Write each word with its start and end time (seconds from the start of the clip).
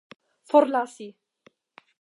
forlasi 0.49 1.07